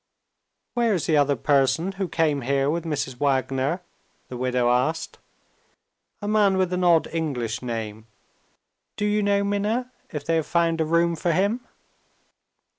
[0.73, 3.17] "Where is the other person who came here with Mrs.
[3.17, 3.81] Wagner?"
[4.29, 5.19] the widow asked.
[6.23, 8.07] "A man with an odd English name.
[8.97, 11.67] Do you know, Minna, if they have found a room for him?"